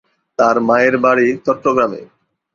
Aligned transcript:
তার 0.39 0.55
মায়ের 0.67 0.95
বাড়ি 1.03 1.27
চট্টগ্রামে। 1.45 2.01